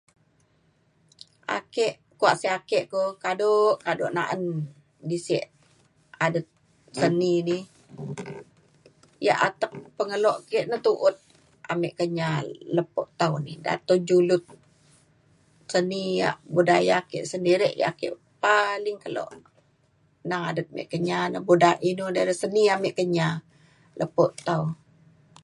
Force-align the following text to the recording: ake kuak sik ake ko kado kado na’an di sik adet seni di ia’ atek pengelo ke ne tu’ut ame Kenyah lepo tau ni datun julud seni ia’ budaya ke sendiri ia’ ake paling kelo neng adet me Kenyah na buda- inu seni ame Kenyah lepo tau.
ake 1.57 1.87
kuak 2.19 2.35
sik 2.39 2.53
ake 2.57 2.79
ko 2.91 3.01
kado 3.23 3.51
kado 3.85 4.05
na’an 4.17 4.41
di 5.09 5.17
sik 5.27 5.45
adet 6.25 6.47
seni 6.99 7.31
di 7.47 7.57
ia’ 9.25 9.35
atek 9.47 9.71
pengelo 9.97 10.33
ke 10.49 10.59
ne 10.69 10.77
tu’ut 10.85 11.17
ame 11.71 11.87
Kenyah 11.99 12.37
lepo 12.75 13.01
tau 13.19 13.33
ni 13.45 13.53
datun 13.65 13.99
julud 14.07 14.43
seni 15.73 16.01
ia’ 16.17 16.29
budaya 16.55 16.97
ke 17.09 17.17
sendiri 17.31 17.67
ia’ 17.79 17.87
ake 17.91 18.07
paling 18.43 18.97
kelo 19.03 19.25
neng 20.29 20.43
adet 20.49 20.67
me 20.75 20.81
Kenyah 20.91 21.23
na 21.33 21.39
buda- 21.47 21.81
inu 21.89 22.05
seni 22.41 22.61
ame 22.75 22.89
Kenyah 22.97 23.35
lepo 23.99 24.23
tau. 24.47 24.63